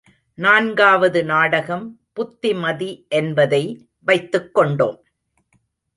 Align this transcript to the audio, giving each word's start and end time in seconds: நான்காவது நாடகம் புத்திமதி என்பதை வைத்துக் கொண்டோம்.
நான்காவது 0.37 1.25
நாடகம் 1.25 1.99
புத்திமதி 2.13 3.05
என்பதை 3.09 3.87
வைத்துக் 3.99 4.53
கொண்டோம். 4.53 4.97